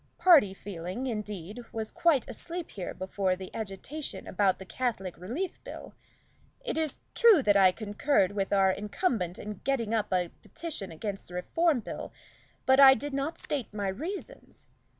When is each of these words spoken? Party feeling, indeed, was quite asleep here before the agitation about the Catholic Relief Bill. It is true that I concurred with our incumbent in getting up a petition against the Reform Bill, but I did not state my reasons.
Party 0.17 0.51
feeling, 0.51 1.05
indeed, 1.05 1.63
was 1.71 1.91
quite 1.91 2.27
asleep 2.27 2.71
here 2.71 2.91
before 2.91 3.35
the 3.35 3.53
agitation 3.53 4.25
about 4.25 4.57
the 4.57 4.65
Catholic 4.65 5.15
Relief 5.15 5.63
Bill. 5.63 5.93
It 6.59 6.75
is 6.75 6.97
true 7.13 7.43
that 7.43 7.55
I 7.55 7.71
concurred 7.71 8.31
with 8.31 8.51
our 8.51 8.71
incumbent 8.71 9.37
in 9.37 9.61
getting 9.63 9.93
up 9.93 10.11
a 10.11 10.29
petition 10.41 10.91
against 10.91 11.27
the 11.27 11.35
Reform 11.35 11.81
Bill, 11.81 12.11
but 12.65 12.79
I 12.79 12.95
did 12.95 13.13
not 13.13 13.37
state 13.37 13.75
my 13.75 13.89
reasons. 13.89 14.65